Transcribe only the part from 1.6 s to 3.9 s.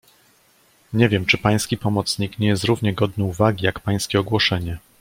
pomocnik nie jest równie godny uwagi jak